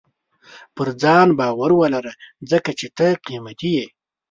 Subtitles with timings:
[0.75, 2.13] •پر ځان باور ولره،
[2.51, 3.87] ځکه چې ته قیمتي یې.